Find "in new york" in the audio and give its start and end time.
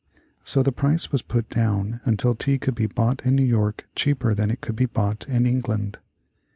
3.23-3.87